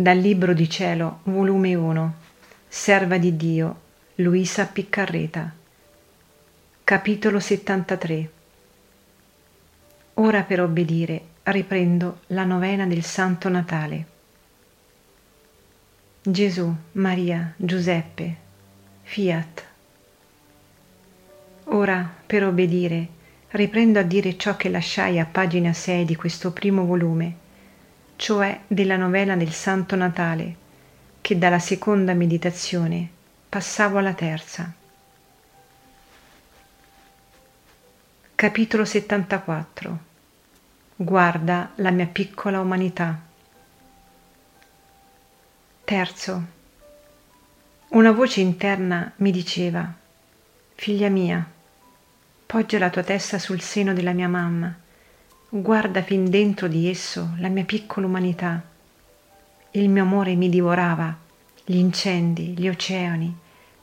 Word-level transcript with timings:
Dal 0.00 0.16
Libro 0.16 0.54
di 0.54 0.70
Cielo, 0.70 1.22
volume 1.24 1.74
1, 1.74 2.14
Serva 2.68 3.18
di 3.18 3.36
Dio, 3.36 3.80
Luisa 4.14 4.64
Piccarreta. 4.66 5.52
Capitolo 6.84 7.40
73. 7.40 8.30
Ora 10.14 10.42
per 10.44 10.60
obbedire 10.60 11.20
riprendo 11.42 12.20
la 12.28 12.44
novena 12.44 12.86
del 12.86 13.02
Santo 13.02 13.48
Natale. 13.48 14.06
Gesù, 16.22 16.72
Maria, 16.92 17.52
Giuseppe, 17.56 18.36
Fiat. 19.02 19.64
Ora 21.64 22.08
per 22.24 22.44
obbedire 22.44 23.08
riprendo 23.48 23.98
a 23.98 24.02
dire 24.02 24.36
ciò 24.36 24.56
che 24.56 24.68
lasciai 24.68 25.18
a 25.18 25.26
pagina 25.26 25.72
6 25.72 26.04
di 26.04 26.14
questo 26.14 26.52
primo 26.52 26.84
volume 26.84 27.46
cioè 28.18 28.62
della 28.66 28.96
novella 28.96 29.36
del 29.36 29.52
Santo 29.52 29.94
Natale, 29.94 30.56
che 31.20 31.38
dalla 31.38 31.60
seconda 31.60 32.14
meditazione 32.14 33.08
passavo 33.48 33.98
alla 33.98 34.12
terza. 34.12 34.72
Capitolo 38.34 38.84
74 38.84 39.98
Guarda 40.96 41.70
la 41.76 41.92
mia 41.92 42.06
piccola 42.06 42.58
umanità. 42.60 43.20
Terzo. 45.84 46.42
Una 47.90 48.10
voce 48.10 48.40
interna 48.40 49.12
mi 49.18 49.30
diceva, 49.30 49.94
Figlia 50.74 51.08
mia, 51.08 51.48
poggia 52.46 52.80
la 52.80 52.90
tua 52.90 53.04
testa 53.04 53.38
sul 53.38 53.60
seno 53.60 53.92
della 53.92 54.12
mia 54.12 54.28
mamma 54.28 54.86
Guarda 55.50 56.02
fin 56.02 56.28
dentro 56.28 56.68
di 56.68 56.90
esso 56.90 57.30
la 57.38 57.48
mia 57.48 57.64
piccola 57.64 58.04
umanità. 58.04 58.62
Il 59.70 59.88
mio 59.88 60.02
amore 60.02 60.34
mi 60.34 60.50
divorava, 60.50 61.16
gli 61.64 61.76
incendi, 61.76 62.48
gli 62.48 62.68
oceani, 62.68 63.34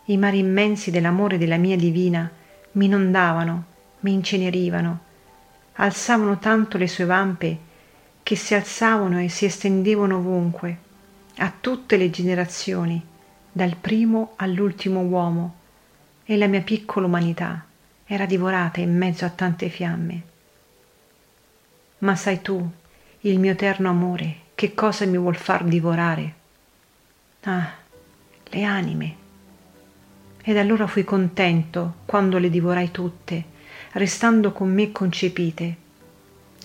i 0.05 0.17
mari 0.17 0.37
immensi 0.37 0.91
dell'amore 0.91 1.39
della 1.39 1.57
mia 1.57 1.75
divina 1.75 2.29
mi 2.73 2.85
inondavano, 2.85 3.63
mi 4.01 4.13
incenerivano, 4.13 4.99
alzavano 5.77 6.37
tanto 6.37 6.77
le 6.77 6.87
sue 6.87 7.05
vampe 7.05 7.57
che 8.21 8.35
si 8.35 8.53
alzavano 8.53 9.19
e 9.19 9.27
si 9.27 9.45
estendevano 9.45 10.17
ovunque, 10.17 10.77
a 11.37 11.51
tutte 11.59 11.97
le 11.97 12.11
generazioni, 12.11 13.03
dal 13.51 13.75
primo 13.75 14.33
all'ultimo 14.35 14.99
uomo, 15.01 15.55
e 16.25 16.37
la 16.37 16.45
mia 16.45 16.61
piccola 16.61 17.07
umanità 17.07 17.65
era 18.05 18.27
divorata 18.27 18.81
in 18.81 18.95
mezzo 18.95 19.25
a 19.25 19.29
tante 19.29 19.69
fiamme 19.69 20.33
ma 21.99 22.15
sai 22.15 22.41
tu, 22.41 22.69
il 23.21 23.39
mio 23.39 23.51
eterno 23.51 23.89
amore, 23.89 24.35
che 24.53 24.73
cosa 24.73 25.05
mi 25.05 25.17
vuol 25.17 25.37
far 25.37 25.63
divorare? 25.63 26.33
Ah, 27.43 27.71
le 28.49 28.63
anime. 28.63 29.15
Ed 30.43 30.57
allora 30.57 30.87
fui 30.87 31.03
contento 31.03 31.95
quando 32.05 32.37
le 32.37 32.49
divorai 32.49 32.91
tutte, 32.91 33.43
restando 33.93 34.51
con 34.51 34.71
me 34.71 34.91
concepite. 34.91 35.75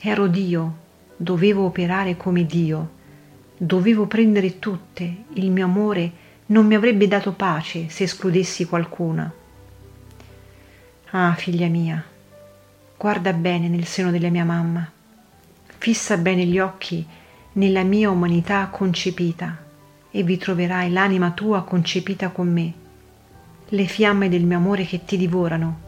Ero 0.01 0.27
Dio, 0.27 0.77
dovevo 1.17 1.65
operare 1.65 2.17
come 2.17 2.45
Dio, 2.45 2.91
dovevo 3.57 4.07
prendere 4.07 4.59
tutte, 4.59 5.25
il 5.35 5.51
mio 5.51 5.65
amore 5.65 6.29
non 6.47 6.67
mi 6.67 6.75
avrebbe 6.75 7.07
dato 7.07 7.33
pace 7.33 7.89
se 7.89 8.03
escludessi 8.03 8.65
qualcuna. 8.65 9.33
Ah, 11.11 11.35
figlia 11.35 11.69
mia, 11.69 12.05
guarda 12.97 13.33
bene 13.33 13.69
nel 13.69 13.85
seno 13.87 14.11
della 14.11 14.29
mia 14.29 14.45
mamma 14.45 14.99
Fissa 15.81 16.19
bene 16.19 16.45
gli 16.45 16.59
occhi 16.59 17.07
nella 17.53 17.85
mia 17.85 18.11
umanità 18.11 18.67
concepita 18.67 19.57
e 20.11 20.23
vi 20.23 20.37
troverai 20.37 20.93
l'anima 20.93 21.31
tua 21.31 21.63
concepita 21.63 22.29
con 22.29 22.53
me, 22.53 22.73
le 23.67 23.87
fiamme 23.87 24.29
del 24.29 24.45
mio 24.45 24.59
amore 24.59 24.85
che 24.85 25.07
ti 25.07 25.17
divorano. 25.17 25.81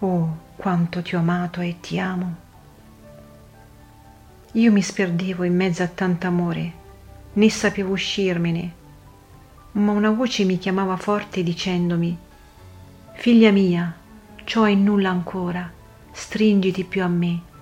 Oh, 0.00 0.38
quanto 0.56 1.02
ti 1.02 1.14
ho 1.14 1.20
amato 1.20 1.60
e 1.60 1.76
ti 1.78 2.00
amo. 2.00 2.34
Io 4.54 4.72
mi 4.72 4.82
sperdevo 4.82 5.44
in 5.44 5.54
mezzo 5.54 5.84
a 5.84 5.86
tanto 5.86 6.26
amore, 6.26 6.72
né 7.34 7.48
sapevo 7.48 7.92
uscirmene, 7.92 8.72
ma 9.70 9.92
una 9.92 10.10
voce 10.10 10.42
mi 10.42 10.58
chiamava 10.58 10.96
forte 10.96 11.44
dicendomi, 11.44 12.18
Figlia 13.12 13.52
mia, 13.52 13.94
ciò 14.42 14.64
è 14.64 14.74
nulla 14.74 15.10
ancora, 15.10 15.70
stringiti 16.10 16.82
più 16.82 17.04
a 17.04 17.08
me 17.08 17.54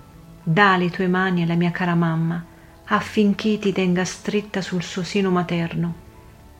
dà 0.46 0.76
le 0.76 0.90
tue 0.90 1.08
mani 1.08 1.42
alla 1.42 1.54
mia 1.54 1.70
cara 1.70 1.94
mamma 1.94 2.44
affinché 2.84 3.58
ti 3.58 3.72
tenga 3.72 4.04
stretta 4.04 4.60
sul 4.60 4.82
suo 4.82 5.02
seno 5.02 5.30
materno 5.30 5.94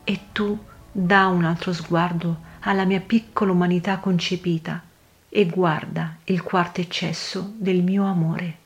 e 0.03 0.19
tu 0.31 0.57
dà 0.91 1.27
un 1.27 1.45
altro 1.45 1.71
sguardo 1.71 2.39
alla 2.61 2.83
mia 2.83 2.99
piccola 2.99 3.51
umanità 3.51 3.99
concepita 3.99 4.81
e 5.29 5.45
guarda 5.45 6.15
il 6.25 6.41
quarto 6.41 6.81
eccesso 6.81 7.53
del 7.57 7.83
mio 7.83 8.05
amore. 8.05 8.57